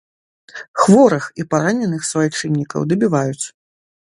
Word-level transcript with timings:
Хворых 0.83 1.27
і 1.43 1.45
параненых 1.51 2.01
суайчыннікаў 2.11 2.89
дабіваюць. 2.95 3.45